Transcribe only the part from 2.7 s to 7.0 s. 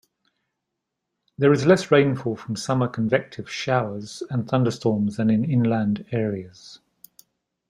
convective showers and thunderstorms than in inland areas.